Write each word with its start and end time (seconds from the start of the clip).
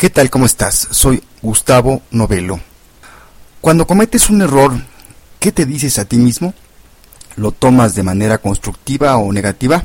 ¿Qué 0.00 0.08
tal? 0.08 0.30
¿Cómo 0.30 0.46
estás? 0.46 0.88
Soy 0.92 1.22
Gustavo 1.42 2.00
Novelo. 2.10 2.58
Cuando 3.60 3.86
cometes 3.86 4.30
un 4.30 4.40
error, 4.40 4.72
¿qué 5.38 5.52
te 5.52 5.66
dices 5.66 5.98
a 5.98 6.06
ti 6.06 6.16
mismo? 6.16 6.54
¿Lo 7.36 7.52
tomas 7.52 7.94
de 7.94 8.02
manera 8.02 8.38
constructiva 8.38 9.18
o 9.18 9.30
negativa? 9.30 9.84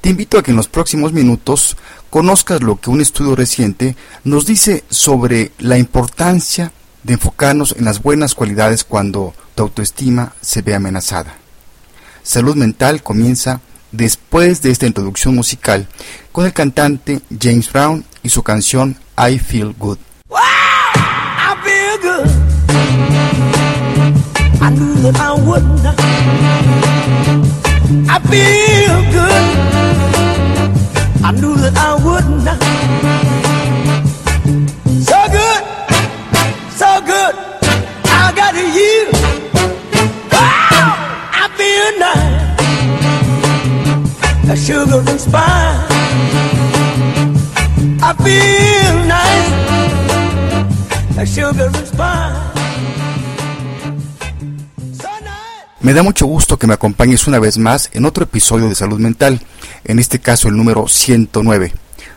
Te 0.00 0.08
invito 0.08 0.38
a 0.38 0.42
que 0.42 0.52
en 0.52 0.56
los 0.56 0.68
próximos 0.68 1.12
minutos 1.12 1.76
conozcas 2.08 2.62
lo 2.62 2.80
que 2.80 2.88
un 2.88 3.02
estudio 3.02 3.36
reciente 3.36 3.94
nos 4.24 4.46
dice 4.46 4.84
sobre 4.88 5.52
la 5.58 5.76
importancia 5.76 6.72
de 7.02 7.12
enfocarnos 7.12 7.74
en 7.76 7.84
las 7.84 8.02
buenas 8.02 8.34
cualidades 8.34 8.84
cuando 8.84 9.34
tu 9.54 9.64
autoestima 9.64 10.32
se 10.40 10.62
ve 10.62 10.74
amenazada. 10.74 11.34
Salud 12.22 12.56
mental 12.56 13.02
comienza 13.02 13.60
después 13.92 14.62
de 14.62 14.70
esta 14.70 14.86
introducción 14.86 15.34
musical 15.34 15.88
con 16.32 16.46
el 16.46 16.54
cantante 16.54 17.20
James 17.38 17.70
Brown 17.70 18.06
y 18.22 18.30
su 18.30 18.42
canción 18.42 18.96
I 19.22 19.36
Feel 19.36 19.74
Good. 19.74 19.98
Wow, 20.30 20.40
I 20.40 21.54
feel 21.62 21.98
good. 22.00 22.26
I 24.62 24.70
knew 24.70 24.94
that 25.02 25.14
I 25.20 25.34
would 25.34 25.62
not. 25.84 26.00
I 28.08 28.18
feel 28.30 29.02
good. 29.12 29.44
I 31.22 31.32
knew 31.32 31.54
that 31.56 31.76
I 31.76 31.94
would 32.02 32.28
not. 32.46 32.62
So 35.04 35.28
good, 35.36 35.62
so 36.72 37.00
good. 37.04 37.34
I 38.06 38.32
got 38.34 38.54
you. 38.56 39.10
Wow, 40.32 40.96
I 41.36 41.38
feel 41.58 41.92
nice. 42.00 42.56
A 44.48 44.56
sugar 44.56 45.02
and 45.10 45.20
spice. 45.20 46.49
Me 55.80 55.92
da 55.92 56.02
mucho 56.02 56.26
gusto 56.26 56.58
que 56.58 56.66
me 56.66 56.74
acompañes 56.74 57.28
una 57.28 57.38
vez 57.38 57.56
más 57.56 57.88
en 57.92 58.04
otro 58.04 58.24
episodio 58.24 58.68
de 58.68 58.74
Salud 58.74 58.98
Mental, 58.98 59.40
en 59.84 60.00
este 60.00 60.18
caso 60.18 60.48
el 60.48 60.56
número 60.56 60.88
109. 60.88 61.72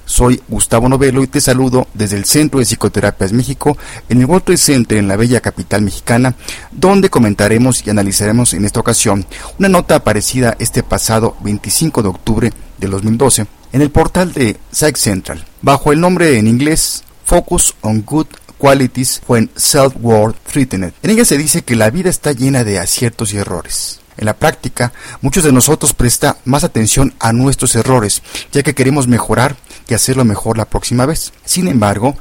Soy 0.05 0.41
Gustavo 0.47 0.89
Novelo 0.89 1.23
y 1.23 1.27
te 1.27 1.39
saludo 1.39 1.87
desde 1.93 2.17
el 2.17 2.25
Centro 2.25 2.59
de 2.59 2.65
Psicoterapias 2.65 3.31
México 3.31 3.77
en 4.09 4.19
el 4.19 4.25
World 4.25 4.45
Trade 4.45 4.57
Center 4.57 4.97
en 4.97 5.07
la 5.07 5.15
bella 5.15 5.41
capital 5.41 5.83
mexicana, 5.83 6.33
donde 6.71 7.11
comentaremos 7.11 7.85
y 7.85 7.91
analizaremos 7.91 8.55
en 8.55 8.65
esta 8.65 8.79
ocasión 8.79 9.27
una 9.59 9.69
nota 9.69 9.95
aparecida 9.95 10.55
este 10.57 10.81
pasado 10.81 11.37
25 11.41 12.01
de 12.01 12.09
octubre 12.09 12.53
del 12.79 12.89
2012 12.89 13.45
en 13.73 13.81
el 13.81 13.89
portal 13.89 14.31
de 14.33 14.57
Psych 14.71 14.95
Central, 14.95 15.45
bajo 15.61 15.91
el 15.91 15.99
nombre 15.99 16.37
en 16.37 16.47
inglés 16.47 17.03
Focus 17.25 17.75
on 17.81 18.03
Good 18.03 18.27
Qualities 18.59 19.21
when 19.27 19.49
Self-Worth 19.55 20.37
Threatened. 20.49 20.93
En 21.01 21.09
ella 21.09 21.25
se 21.25 21.37
dice 21.37 21.63
que 21.63 21.75
la 21.75 21.89
vida 21.89 22.09
está 22.09 22.31
llena 22.31 22.63
de 22.63 22.79
aciertos 22.79 23.33
y 23.33 23.37
errores. 23.37 23.99
En 24.15 24.25
la 24.25 24.35
práctica, 24.35 24.93
muchos 25.21 25.43
de 25.43 25.51
nosotros 25.51 25.93
presta 25.93 26.37
más 26.45 26.63
atención 26.63 27.15
a 27.19 27.33
nuestros 27.33 27.75
errores, 27.75 28.21
ya 28.51 28.61
que 28.61 28.75
queremos 28.75 29.07
mejorar 29.07 29.57
que 29.87 29.95
hacerlo 29.95 30.23
mejor 30.23 30.55
la 30.55 30.65
próxima 30.65 31.07
vez. 31.07 31.33
Sin 31.43 31.67
embargo, 31.67 32.15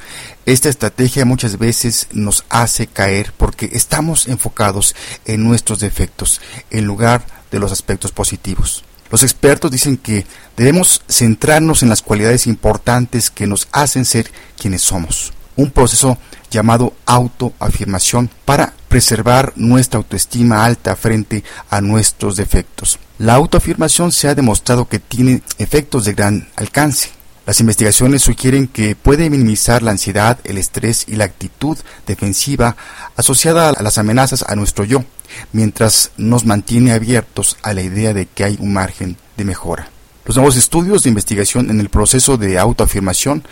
esta 0.47 0.71
estrategia 0.71 1.27
muchas 1.27 1.59
veces 1.59 2.09
nos 2.13 2.45
hace 2.49 2.87
caer 2.87 3.35
porque 3.37 3.69
estamos 3.73 4.27
enfocados 4.27 4.97
en 5.27 5.45
nuestros 5.45 5.81
defectos 5.81 6.41
en 6.71 6.87
lugar 6.87 7.27
de 7.51 7.59
los 7.59 7.73
aspectos 7.73 8.11
positivos. 8.11 8.85
Los 9.13 9.23
expertos 9.23 9.71
dicen 9.71 9.99
que 9.99 10.27
debemos 10.57 11.03
centrarnos 11.07 11.83
en 11.83 11.91
las 11.91 12.01
cualidades 12.01 12.47
importantes 12.47 13.31
que 13.31 13.47
nos 13.47 13.69
hacen 13.71 14.07
ser 14.07 14.31
quienes 14.59 14.81
somos. 14.81 15.35
Un 15.55 15.71
proceso 15.71 16.17
llamado 16.51 16.95
autoafirmación 17.05 18.31
para 18.47 18.73
preservar 18.89 19.53
nuestra 19.55 19.99
autoestima 19.99 20.65
alta 20.65 20.97
frente 20.97 21.45
a 21.69 21.83
nuestros 21.83 22.37
defectos. 22.37 22.99
La 23.19 23.35
autoafirmación 23.35 24.13
se 24.13 24.29
ha 24.29 24.35
demostrado 24.35 24.89
que 24.89 24.99
tiene 24.99 25.43
efectos 25.59 26.07
de 26.07 26.15
gran 26.15 26.49
alcance. 26.57 27.11
Las 27.45 27.59
investigaciones 27.59 28.23
sugieren 28.23 28.69
que 28.69 28.95
puede 28.95 29.29
minimizar 29.29 29.83
la 29.83 29.91
ansiedad, 29.91 30.39
el 30.45 30.59
estrés 30.59 31.05
y 31.09 31.17
la 31.17 31.25
actitud 31.25 31.77
defensiva 32.07 32.77
asociada 33.17 33.71
a 33.71 33.83
las 33.83 33.99
amenazas 33.99 34.45
a 34.47 34.55
nuestro 34.55 34.85
yo, 34.85 35.05
mientras 35.53 36.13
nos 36.17 36.45
mantiene 36.47 36.93
abiertos 36.93 37.57
a 37.63 37.75
la 37.75 37.83
idea 37.83 38.15
de 38.15 38.27
que 38.27 38.45
hay 38.45 38.57
un 38.61 38.73
margen 38.73 39.17
de 39.37 39.45
mejora. 39.45 39.91
Los 40.25 40.37
nuevos 40.37 40.57
estudios 40.57 41.03
de 41.03 41.09
investigación 41.09 41.69
en 41.69 41.81
el 41.81 41.89
proceso 41.89 42.37
de 42.37 42.61
autoafirmación 42.61 43.43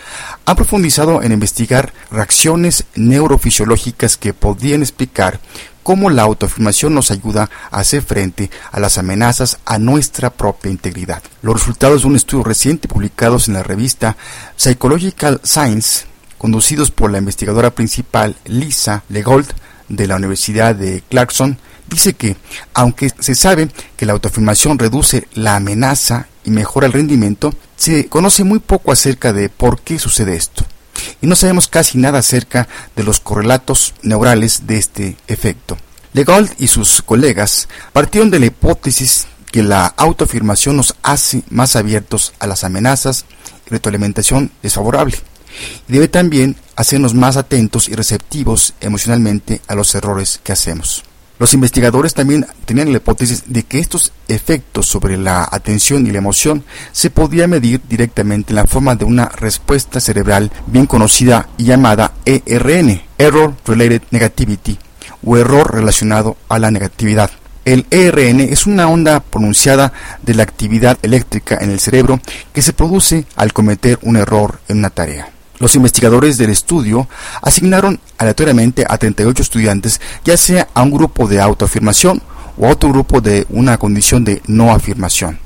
han 0.44 0.54
profundizado 0.54 1.20
en 1.20 1.32
investigar 1.32 1.92
reacciones 2.12 2.84
neurofisiológicas 2.94 4.16
que 4.16 4.32
podrían 4.34 4.82
explicar 4.82 5.40
cómo 5.82 6.10
la 6.10 6.22
autoafirmación 6.22 6.94
nos 6.94 7.10
ayuda 7.10 7.50
a 7.70 7.80
hacer 7.80 8.02
frente 8.02 8.50
a 8.72 8.80
las 8.80 8.98
amenazas 8.98 9.58
a 9.64 9.78
nuestra 9.78 10.30
propia 10.30 10.70
integridad. 10.70 11.22
Los 11.42 11.54
resultados 11.54 12.02
de 12.02 12.08
un 12.08 12.16
estudio 12.16 12.44
reciente 12.44 12.88
publicados 12.88 13.48
en 13.48 13.54
la 13.54 13.62
revista 13.62 14.16
Psychological 14.56 15.40
Science, 15.44 16.06
conducidos 16.38 16.90
por 16.90 17.10
la 17.10 17.18
investigadora 17.18 17.70
principal 17.70 18.36
Lisa 18.44 19.02
Legold 19.08 19.48
de 19.88 20.06
la 20.06 20.16
Universidad 20.16 20.74
de 20.74 21.02
Clarkson, 21.08 21.58
dice 21.88 22.14
que, 22.14 22.36
aunque 22.72 23.10
se 23.18 23.34
sabe 23.34 23.68
que 23.96 24.06
la 24.06 24.12
autoafirmación 24.12 24.78
reduce 24.78 25.26
la 25.34 25.56
amenaza 25.56 26.28
y 26.44 26.50
mejora 26.50 26.86
el 26.86 26.92
rendimiento, 26.92 27.52
se 27.76 28.06
conoce 28.06 28.44
muy 28.44 28.60
poco 28.60 28.92
acerca 28.92 29.32
de 29.32 29.48
por 29.48 29.80
qué 29.80 29.98
sucede 29.98 30.36
esto. 30.36 30.64
Y 31.20 31.26
no 31.26 31.36
sabemos 31.36 31.68
casi 31.68 31.98
nada 31.98 32.18
acerca 32.18 32.68
de 32.96 33.04
los 33.04 33.20
correlatos 33.20 33.94
neurales 34.02 34.66
de 34.66 34.78
este 34.78 35.16
efecto. 35.26 35.76
Legold 36.12 36.50
y 36.58 36.66
sus 36.66 37.02
colegas 37.02 37.68
partieron 37.92 38.30
de 38.30 38.40
la 38.40 38.46
hipótesis 38.46 39.26
que 39.50 39.62
la 39.62 39.86
autoafirmación 39.86 40.76
nos 40.76 40.94
hace 41.02 41.42
más 41.50 41.76
abiertos 41.76 42.32
a 42.38 42.46
las 42.46 42.64
amenazas 42.64 43.24
y 43.66 43.70
retroalimentación 43.70 44.50
desfavorable. 44.62 45.16
Y 45.88 45.92
debe 45.92 46.08
también 46.08 46.56
hacernos 46.76 47.14
más 47.14 47.36
atentos 47.36 47.88
y 47.88 47.94
receptivos 47.94 48.74
emocionalmente 48.80 49.60
a 49.66 49.74
los 49.74 49.94
errores 49.94 50.40
que 50.42 50.52
hacemos. 50.52 51.04
Los 51.40 51.54
investigadores 51.54 52.12
también 52.12 52.46
tenían 52.66 52.92
la 52.92 52.98
hipótesis 52.98 53.44
de 53.46 53.62
que 53.62 53.78
estos 53.78 54.12
efectos 54.28 54.84
sobre 54.84 55.16
la 55.16 55.48
atención 55.50 56.06
y 56.06 56.10
la 56.10 56.18
emoción 56.18 56.64
se 56.92 57.08
podían 57.08 57.48
medir 57.48 57.80
directamente 57.88 58.52
en 58.52 58.56
la 58.56 58.66
forma 58.66 58.94
de 58.94 59.06
una 59.06 59.24
respuesta 59.24 60.00
cerebral 60.00 60.52
bien 60.66 60.84
conocida 60.84 61.48
y 61.56 61.64
llamada 61.64 62.12
ERN, 62.26 63.00
Error 63.16 63.54
Related 63.64 64.02
Negativity, 64.10 64.78
o 65.24 65.38
error 65.38 65.74
relacionado 65.74 66.36
a 66.50 66.58
la 66.58 66.70
negatividad. 66.70 67.30
El 67.64 67.86
ERN 67.90 68.40
es 68.40 68.66
una 68.66 68.88
onda 68.88 69.20
pronunciada 69.20 69.94
de 70.20 70.34
la 70.34 70.42
actividad 70.42 70.98
eléctrica 71.00 71.56
en 71.58 71.70
el 71.70 71.80
cerebro 71.80 72.20
que 72.52 72.60
se 72.60 72.74
produce 72.74 73.24
al 73.36 73.54
cometer 73.54 73.98
un 74.02 74.16
error 74.16 74.60
en 74.68 74.80
una 74.80 74.90
tarea. 74.90 75.30
Los 75.60 75.74
investigadores 75.74 76.38
del 76.38 76.48
estudio 76.48 77.06
asignaron 77.42 78.00
aleatoriamente 78.16 78.86
a 78.88 78.96
38 78.96 79.42
estudiantes, 79.42 80.00
ya 80.24 80.38
sea 80.38 80.68
a 80.72 80.82
un 80.82 80.90
grupo 80.90 81.28
de 81.28 81.38
autoafirmación 81.38 82.22
o 82.56 82.66
a 82.66 82.70
otro 82.70 82.88
grupo 82.88 83.20
de 83.20 83.46
una 83.50 83.76
condición 83.76 84.24
de 84.24 84.40
no 84.46 84.72
afirmación. 84.72 85.38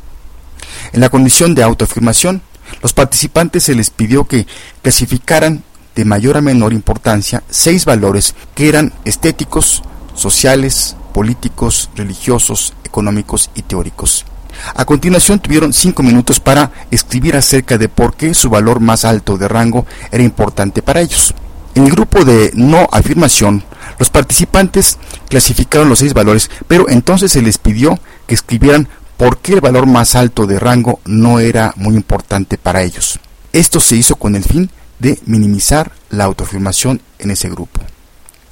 En 0.92 1.00
la 1.00 1.08
condición 1.08 1.56
de 1.56 1.64
autoafirmación, 1.64 2.42
los 2.80 2.92
participantes 2.92 3.64
se 3.64 3.74
les 3.74 3.90
pidió 3.90 4.24
que 4.24 4.46
clasificaran 4.82 5.64
de 5.96 6.04
mayor 6.04 6.36
a 6.36 6.40
menor 6.40 6.72
importancia 6.72 7.42
seis 7.50 7.84
valores 7.84 8.36
que 8.54 8.68
eran 8.68 8.92
estéticos, 9.04 9.82
sociales, 10.14 10.96
políticos, 11.12 11.90
religiosos, 11.96 12.72
económicos 12.84 13.50
y 13.56 13.62
teóricos. 13.62 14.24
A 14.74 14.84
continuación 14.84 15.38
tuvieron 15.38 15.72
cinco 15.72 16.02
minutos 16.02 16.40
para 16.40 16.70
escribir 16.90 17.36
acerca 17.36 17.78
de 17.78 17.88
por 17.88 18.16
qué 18.16 18.34
su 18.34 18.50
valor 18.50 18.80
más 18.80 19.04
alto 19.04 19.36
de 19.36 19.48
rango 19.48 19.86
era 20.10 20.22
importante 20.22 20.82
para 20.82 21.00
ellos. 21.00 21.34
En 21.74 21.84
el 21.84 21.90
grupo 21.90 22.24
de 22.24 22.52
no 22.54 22.88
afirmación, 22.92 23.64
los 23.98 24.10
participantes 24.10 24.98
clasificaron 25.28 25.88
los 25.88 25.98
seis 25.98 26.14
valores, 26.14 26.50
pero 26.68 26.88
entonces 26.88 27.32
se 27.32 27.42
les 27.42 27.58
pidió 27.58 27.98
que 28.26 28.34
escribieran 28.34 28.88
por 29.16 29.38
qué 29.38 29.54
el 29.54 29.60
valor 29.60 29.86
más 29.86 30.14
alto 30.14 30.46
de 30.46 30.58
rango 30.58 31.00
no 31.04 31.40
era 31.40 31.72
muy 31.76 31.94
importante 31.94 32.58
para 32.58 32.82
ellos. 32.82 33.18
Esto 33.52 33.80
se 33.80 33.96
hizo 33.96 34.16
con 34.16 34.36
el 34.36 34.44
fin 34.44 34.70
de 34.98 35.18
minimizar 35.26 35.92
la 36.10 36.24
autoafirmación 36.24 37.00
en 37.18 37.30
ese 37.30 37.48
grupo. 37.48 37.80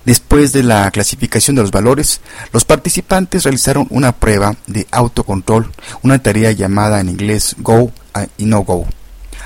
Después 0.04 0.52
de 0.52 0.64
la 0.64 0.90
clasificación 0.90 1.54
de 1.54 1.62
los 1.62 1.70
valores, 1.70 2.20
los 2.52 2.64
participantes 2.64 3.44
realizaron 3.44 3.87
una 3.90 4.12
prueba 4.12 4.56
de 4.66 4.87
autocontrol, 4.90 5.70
una 6.02 6.20
tarea 6.20 6.50
llamada 6.50 7.00
en 7.00 7.08
inglés 7.08 7.54
Go 7.58 7.93
y 8.37 8.46
No 8.46 8.62
Go, 8.62 8.87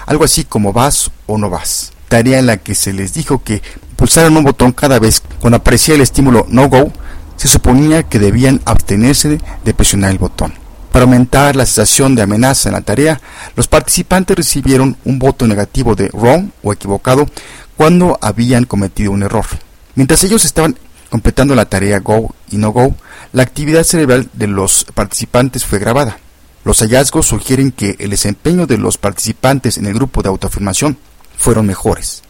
algo 0.07 0.25
así 0.25 0.45
como 0.45 0.73
vas 0.73 1.11
o 1.27 1.37
no 1.37 1.51
vas, 1.51 1.93
tarea 2.09 2.39
en 2.39 2.47
la 2.47 2.57
que 2.57 2.75
se 2.75 2.95
les 2.95 3.13
dijo 3.13 3.43
que 3.43 3.63
pulsaran 3.97 4.37
un 4.37 4.45
botón 4.45 4.73
cada 4.73 4.99
vez 4.99 5.23
cuando 5.41 5.59
aparecía 5.59 5.95
el 5.95 6.01
estímulo 6.01 6.47
No 6.49 6.71
Go, 6.71 6.91
se 7.37 7.49
suponía 7.49 8.05
que 8.05 8.19
debían 8.19 8.63
abstenerse 8.65 9.39
de 9.63 9.75
presionar 9.75 10.11
el 10.11 10.19
botón. 10.19 10.55
Para 10.91 11.05
aumentar 11.05 11.55
la 11.55 11.67
sensación 11.67 12.15
de 12.15 12.23
amenaza 12.23 12.71
en 12.71 12.75
la 12.75 12.81
tarea, 12.81 13.21
los 13.55 13.69
participantes 13.69 14.35
recibieron 14.35 14.97
un 15.05 15.19
voto 15.19 15.47
negativo 15.47 15.95
de 15.95 16.09
wrong 16.15 16.49
o 16.63 16.73
equivocado 16.73 17.27
cuando 17.77 18.19
habían 18.23 18.65
cometido 18.65 19.13
un 19.13 19.23
error. 19.23 19.45
Mientras 19.97 20.23
ellos 20.25 20.45
estaban 20.45 20.77
completando 21.09 21.55
la 21.55 21.65
tarea 21.65 22.01
Go 22.01 22.35
y 22.51 22.59
No 22.59 22.71
Go, 22.71 22.95
la 23.33 23.43
actividad 23.43 23.83
cerebral 23.83 24.29
de 24.35 24.47
los 24.47 24.85
participantes 24.95 25.65
fue 25.65 25.79
grabada. 25.79 26.19
Los 26.65 26.81
hallazgos 26.81 27.27
sugieren 27.27 27.73
que 27.73 27.97
el 27.99 28.11
desempeño 28.11 28.67
de 28.67 28.77
los 28.77 28.99
participantes 28.99 29.79
en 29.79 29.87
el 29.87 29.95
grupo 29.95 30.21
de 30.21 30.29
autoafirmación 30.29 30.99
fueron 31.39 31.67
mejores. 31.67 32.23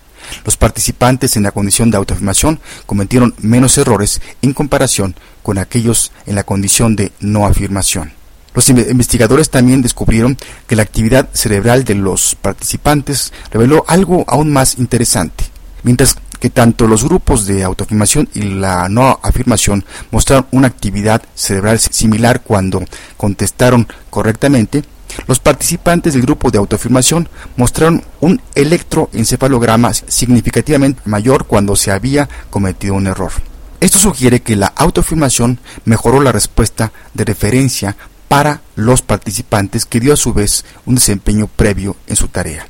Los 0.44 0.56
participantes 0.56 1.36
en 1.36 1.42
la 1.42 1.50
condición 1.50 1.90
de 1.90 1.96
autoafirmación 1.96 2.60
cometieron 2.86 3.34
menos 3.38 3.76
errores 3.78 4.20
en 4.42 4.52
comparación 4.52 5.16
con 5.42 5.58
aquellos 5.58 6.12
en 6.26 6.36
la 6.36 6.44
condición 6.44 6.94
de 6.94 7.10
no 7.18 7.46
afirmación. 7.46 8.12
Los 8.54 8.68
investigadores 8.68 9.50
también 9.50 9.82
descubrieron 9.82 10.38
que 10.68 10.76
la 10.76 10.82
actividad 10.82 11.28
cerebral 11.32 11.84
de 11.84 11.96
los 11.96 12.36
participantes 12.36 13.32
reveló 13.50 13.84
algo 13.88 14.24
aún 14.28 14.52
más 14.52 14.78
interesante. 14.78 15.45
Mientras 15.86 16.16
que 16.40 16.50
tanto 16.50 16.88
los 16.88 17.04
grupos 17.04 17.46
de 17.46 17.62
autoafirmación 17.62 18.28
y 18.34 18.42
la 18.42 18.88
no 18.88 19.20
afirmación 19.22 19.84
mostraron 20.10 20.48
una 20.50 20.66
actividad 20.66 21.22
cerebral 21.36 21.78
similar 21.78 22.42
cuando 22.42 22.82
contestaron 23.16 23.86
correctamente, 24.10 24.82
los 25.28 25.38
participantes 25.38 26.14
del 26.14 26.22
grupo 26.22 26.50
de 26.50 26.58
autoafirmación 26.58 27.28
mostraron 27.56 28.02
un 28.20 28.42
electroencefalograma 28.56 29.94
significativamente 29.94 31.02
mayor 31.04 31.46
cuando 31.46 31.76
se 31.76 31.92
había 31.92 32.28
cometido 32.50 32.94
un 32.94 33.06
error. 33.06 33.30
Esto 33.78 34.00
sugiere 34.00 34.42
que 34.42 34.56
la 34.56 34.66
autoafirmación 34.66 35.60
mejoró 35.84 36.20
la 36.20 36.32
respuesta 36.32 36.90
de 37.14 37.24
referencia 37.24 37.96
para 38.26 38.60
los 38.74 39.02
participantes 39.02 39.86
que 39.86 40.00
dio 40.00 40.14
a 40.14 40.16
su 40.16 40.34
vez 40.34 40.64
un 40.84 40.96
desempeño 40.96 41.46
previo 41.46 41.94
en 42.08 42.16
su 42.16 42.26
tarea. 42.26 42.66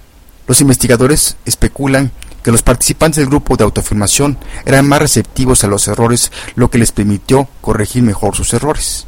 Los 0.47 0.61
investigadores 0.61 1.39
especulan 1.47 2.13
que 2.47 2.53
los 2.53 2.63
participantes 2.63 3.17
del 3.17 3.27
grupo 3.27 3.57
de 3.57 3.65
autoafirmación 3.65 4.39
eran 4.65 4.87
más 4.87 5.01
receptivos 5.01 5.65
a 5.65 5.67
los 5.67 5.89
errores, 5.89 6.31
lo 6.55 6.71
que 6.71 6.79
les 6.79 6.93
permitió 6.93 7.49
corregir 7.61 8.05
mejor 8.05 8.37
sus 8.37 8.55
errores. 8.55 9.05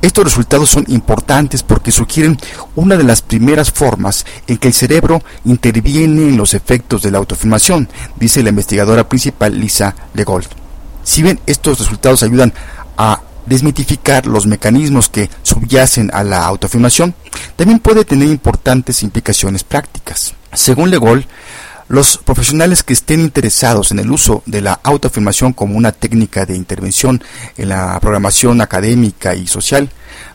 Estos 0.00 0.24
resultados 0.24 0.70
son 0.70 0.86
importantes 0.88 1.62
porque 1.62 1.92
sugieren 1.92 2.38
una 2.76 2.96
de 2.96 3.04
las 3.04 3.20
primeras 3.20 3.70
formas 3.70 4.24
en 4.46 4.56
que 4.56 4.68
el 4.68 4.72
cerebro 4.72 5.20
interviene 5.44 6.30
en 6.30 6.38
los 6.38 6.54
efectos 6.54 7.02
de 7.02 7.10
la 7.10 7.18
autoafirmación, 7.18 7.90
dice 8.16 8.42
la 8.42 8.48
investigadora 8.48 9.06
principal 9.06 9.60
Lisa 9.60 9.94
Legold. 10.14 10.46
Si 11.04 11.22
bien 11.22 11.40
estos 11.44 11.80
resultados 11.80 12.22
ayudan 12.22 12.54
a 12.96 13.20
desmitificar 13.44 14.26
los 14.26 14.46
mecanismos 14.46 15.10
que 15.10 15.28
subyacen 15.42 16.10
a 16.14 16.24
la 16.24 16.46
autoafirmación, 16.46 17.14
también 17.54 17.80
puede 17.80 18.06
tener 18.06 18.28
importantes 18.28 19.02
implicaciones 19.02 19.62
prácticas. 19.62 20.32
Según 20.54 20.90
Legold, 20.90 21.26
los 21.88 22.18
profesionales 22.18 22.82
que 22.82 22.92
estén 22.92 23.20
interesados 23.20 23.90
en 23.90 23.98
el 23.98 24.10
uso 24.10 24.42
de 24.46 24.60
la 24.60 24.78
autoafirmación 24.82 25.52
como 25.52 25.76
una 25.76 25.92
técnica 25.92 26.44
de 26.44 26.54
intervención 26.54 27.22
en 27.56 27.70
la 27.70 27.98
programación 28.00 28.60
académica 28.60 29.34
y 29.34 29.46
social 29.46 29.90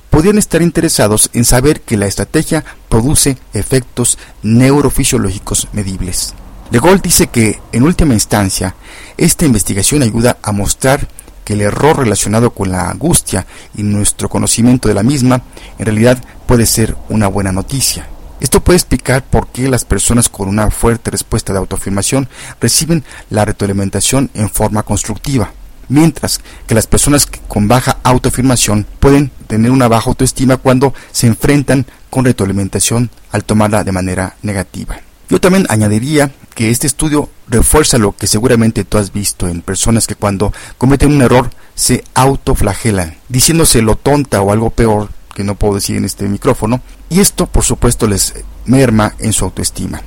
podrían 0.09 0.37
estar 0.37 0.61
interesados 0.61 1.29
en 1.33 1.45
saber 1.45 1.81
que 1.81 1.97
la 1.97 2.07
estrategia 2.07 2.63
produce 2.89 3.37
efectos 3.53 4.17
neurofisiológicos 4.43 5.67
medibles. 5.73 6.33
De 6.69 6.79
Gaulle 6.79 7.01
dice 7.03 7.27
que, 7.27 7.59
en 7.71 7.83
última 7.83 8.13
instancia, 8.13 8.75
esta 9.17 9.45
investigación 9.45 10.01
ayuda 10.01 10.37
a 10.41 10.51
mostrar 10.51 11.07
que 11.43 11.53
el 11.53 11.61
error 11.61 11.97
relacionado 11.97 12.51
con 12.51 12.71
la 12.71 12.89
angustia 12.89 13.45
y 13.75 13.83
nuestro 13.83 14.29
conocimiento 14.29 14.87
de 14.87 14.93
la 14.93 15.03
misma 15.03 15.41
en 15.77 15.85
realidad 15.85 16.23
puede 16.47 16.65
ser 16.65 16.95
una 17.09 17.27
buena 17.27 17.51
noticia. 17.51 18.07
Esto 18.43 18.59
puede 18.59 18.75
explicar 18.75 19.23
por 19.23 19.47
qué 19.47 19.69
las 19.69 19.85
personas 19.85 20.27
con 20.27 20.49
una 20.49 20.69
fuerte 20.69 21.09
respuesta 21.09 21.53
de 21.53 21.59
autoafirmación 21.59 22.27
reciben 22.59 23.05
la 23.29 23.45
retroalimentación 23.45 24.29
en 24.33 24.49
forma 24.49 24.83
constructiva, 24.83 25.53
mientras 25.87 26.41
que 26.67 26.75
las 26.75 26.85
personas 26.85 27.25
con 27.47 27.69
baja 27.69 27.99
autoafirmación 28.03 28.85
pueden 28.99 29.31
tener 29.47 29.71
una 29.71 29.87
baja 29.87 30.09
autoestima 30.09 30.57
cuando 30.57 30.93
se 31.13 31.27
enfrentan 31.27 31.85
con 32.09 32.25
retroalimentación 32.25 33.09
al 33.31 33.45
tomarla 33.45 33.85
de 33.85 33.93
manera 33.93 34.35
negativa. 34.41 34.99
Yo 35.29 35.39
también 35.39 35.65
añadiría 35.69 36.29
que 36.53 36.69
este 36.69 36.85
estudio 36.85 37.29
refuerza 37.47 37.97
lo 37.97 38.11
que 38.11 38.27
seguramente 38.27 38.83
tú 38.83 38.97
has 38.97 39.13
visto 39.13 39.47
en 39.47 39.61
personas 39.61 40.05
que 40.05 40.15
cuando 40.15 40.51
cometen 40.77 41.13
un 41.13 41.21
error 41.21 41.49
se 41.75 42.03
autoflagelan, 42.13 43.15
diciéndose 43.29 43.81
lo 43.81 43.95
tonta 43.95 44.41
o 44.41 44.51
algo 44.51 44.69
peor 44.69 45.07
que 45.33 45.43
no 45.43 45.55
puedo 45.55 45.75
decir 45.75 45.97
en 45.97 46.05
este 46.05 46.27
micrófono, 46.27 46.81
y 47.09 47.19
esto 47.19 47.47
por 47.47 47.63
supuesto 47.63 48.07
les 48.07 48.33
merma 48.65 49.15
en 49.19 49.33
su 49.33 49.45
autoestima. 49.45 50.01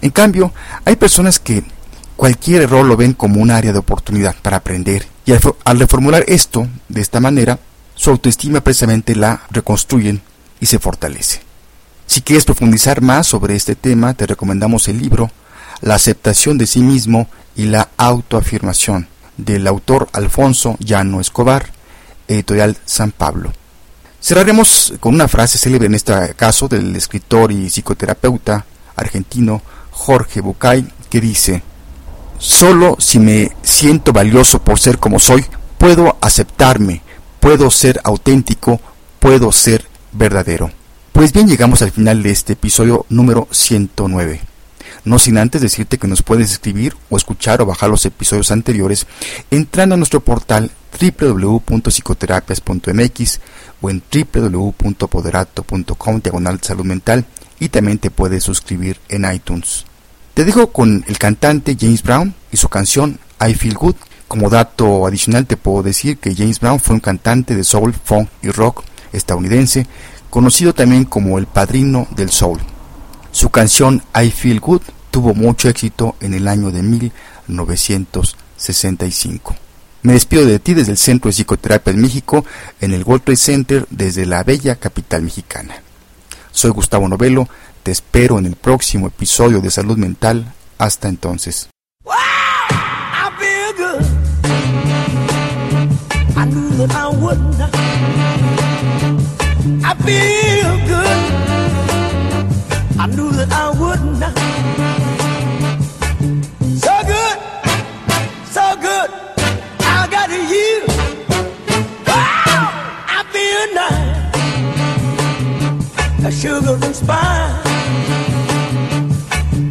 En 0.00 0.10
cambio, 0.10 0.52
hay 0.84 0.96
personas 0.96 1.38
que 1.38 1.64
cualquier 2.16 2.62
error 2.62 2.86
lo 2.86 2.96
ven 2.96 3.14
como 3.14 3.40
un 3.40 3.50
área 3.50 3.72
de 3.72 3.78
oportunidad 3.78 4.36
para 4.40 4.58
aprender, 4.58 5.06
y 5.24 5.32
al, 5.32 5.78
reformular 5.78 6.24
esto 6.26 6.66
de 6.88 7.00
esta 7.00 7.20
manera, 7.20 7.58
su 7.94 8.10
autoestima 8.10 8.60
precisamente 8.60 9.14
la 9.14 9.42
reconstruyen 9.50 10.22
y 10.60 10.66
se 10.66 10.78
fortalece. 10.78 11.40
Si 12.06 12.22
quieres 12.22 12.44
profundizar 12.44 13.00
más 13.00 13.26
sobre 13.26 13.54
este 13.54 13.74
tema, 13.74 14.14
te 14.14 14.26
recomendamos 14.26 14.88
el 14.88 15.00
libro 15.00 15.30
La 15.80 15.94
aceptación 15.94 16.58
de 16.58 16.66
sí 16.66 16.80
mismo 16.80 17.28
y 17.54 17.64
la 17.64 17.88
autoafirmación 17.96 19.08
del 19.36 19.66
autor 19.66 20.08
Alfonso 20.12 20.76
Llano 20.78 21.20
Escobar, 21.20 21.70
editorial 22.28 22.76
San 22.84 23.12
Pablo. 23.12 23.52
Cerraremos 24.22 24.94
con 25.00 25.16
una 25.16 25.26
frase 25.26 25.58
célebre 25.58 25.86
en 25.86 25.96
este 25.96 26.14
caso 26.36 26.68
del 26.68 26.94
escritor 26.94 27.50
y 27.50 27.68
psicoterapeuta 27.68 28.64
argentino 28.94 29.62
Jorge 29.90 30.40
Bucay 30.40 30.86
que 31.10 31.20
dice, 31.20 31.64
Solo 32.38 32.96
si 33.00 33.18
me 33.18 33.50
siento 33.62 34.12
valioso 34.12 34.62
por 34.62 34.78
ser 34.78 34.98
como 34.98 35.18
soy, 35.18 35.44
puedo 35.76 36.16
aceptarme, 36.20 37.02
puedo 37.40 37.68
ser 37.72 38.00
auténtico, 38.04 38.80
puedo 39.18 39.50
ser 39.50 39.88
verdadero. 40.12 40.70
Pues 41.10 41.32
bien, 41.32 41.48
llegamos 41.48 41.82
al 41.82 41.90
final 41.90 42.22
de 42.22 42.30
este 42.30 42.52
episodio 42.52 43.06
número 43.08 43.48
109. 43.50 44.40
No 45.04 45.18
sin 45.18 45.36
antes 45.36 45.62
decirte 45.62 45.98
que 45.98 46.06
nos 46.06 46.22
puedes 46.22 46.52
escribir 46.52 46.94
o 47.10 47.16
escuchar 47.16 47.60
o 47.60 47.66
bajar 47.66 47.90
los 47.90 48.06
episodios 48.06 48.52
anteriores 48.52 49.08
entrando 49.50 49.96
a 49.96 49.98
nuestro 49.98 50.20
portal 50.20 50.70
www.psicoterapias.mx 51.00 53.40
o 53.80 53.90
en 53.90 54.02
www.poderato.com 54.12 56.20
diagonal 56.20 56.60
salud 56.62 56.84
mental 56.84 57.24
y 57.58 57.68
también 57.68 57.98
te 57.98 58.10
puedes 58.10 58.44
suscribir 58.44 58.98
en 59.08 59.32
iTunes. 59.32 59.84
Te 60.34 60.44
dejo 60.44 60.72
con 60.72 61.04
el 61.06 61.18
cantante 61.18 61.76
James 61.78 62.02
Brown 62.02 62.34
y 62.50 62.56
su 62.56 62.68
canción 62.68 63.20
I 63.40 63.54
Feel 63.54 63.74
Good. 63.74 63.94
Como 64.28 64.48
dato 64.48 65.06
adicional 65.06 65.46
te 65.46 65.56
puedo 65.56 65.82
decir 65.82 66.18
que 66.18 66.34
James 66.34 66.58
Brown 66.58 66.80
fue 66.80 66.94
un 66.94 67.00
cantante 67.00 67.54
de 67.54 67.64
soul, 67.64 67.92
funk 67.92 68.30
y 68.42 68.48
rock 68.48 68.82
estadounidense, 69.12 69.86
conocido 70.30 70.74
también 70.74 71.04
como 71.04 71.38
el 71.38 71.46
padrino 71.46 72.08
del 72.16 72.30
soul. 72.30 72.58
Su 73.30 73.50
canción 73.50 74.02
I 74.14 74.30
Feel 74.30 74.60
Good 74.60 74.82
tuvo 75.10 75.34
mucho 75.34 75.68
éxito 75.68 76.16
en 76.20 76.32
el 76.34 76.48
año 76.48 76.70
de 76.70 76.82
1965. 76.82 79.56
Me 80.02 80.14
despido 80.14 80.44
de 80.44 80.58
ti 80.58 80.74
desde 80.74 80.92
el 80.92 80.98
Centro 80.98 81.28
de 81.28 81.32
Psicoterapia 81.32 81.92
en 81.92 82.00
México, 82.00 82.44
en 82.80 82.92
el 82.92 83.04
World 83.04 83.24
Trade 83.24 83.36
Center, 83.36 83.86
desde 83.90 84.26
la 84.26 84.42
bella 84.42 84.74
capital 84.76 85.22
mexicana. 85.22 85.76
Soy 86.50 86.70
Gustavo 86.70 87.08
Novelo, 87.08 87.48
te 87.84 87.92
espero 87.92 88.38
en 88.38 88.46
el 88.46 88.56
próximo 88.56 89.06
episodio 89.06 89.60
de 89.60 89.70
Salud 89.70 89.96
Mental. 89.96 90.52
Hasta 90.78 91.08
entonces. 91.08 91.68
A 116.24 116.30
sugar 116.30 116.78
and 116.80 116.94
spice. 116.94 117.66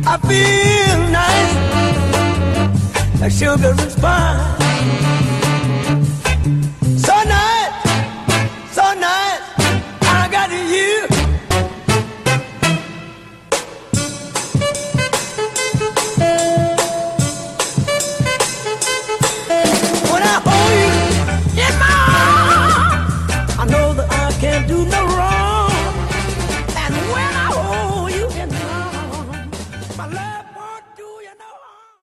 I 0.06 0.18
feel 0.28 1.00
nice, 1.12 1.54
a 3.22 3.30
sugar 3.30 3.70
and 3.70 3.92
spice. 3.92 5.11